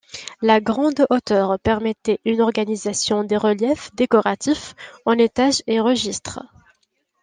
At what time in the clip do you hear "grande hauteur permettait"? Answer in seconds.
0.61-2.21